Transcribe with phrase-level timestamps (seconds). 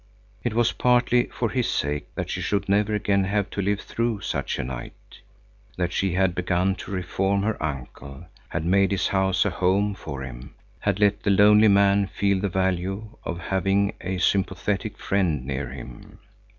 [0.43, 4.21] It was partly for his sake that she should never again have to live through
[4.21, 4.95] such a night,
[5.77, 10.23] that she had begun to reform her uncle, had made his house a home for
[10.23, 15.69] him, had let the lonely man feel the value of having a sympathetic friend near
[15.69, 16.17] him.